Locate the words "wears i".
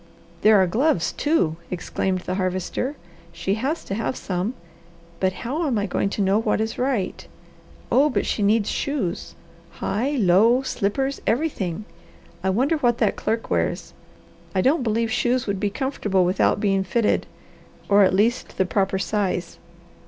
13.51-14.61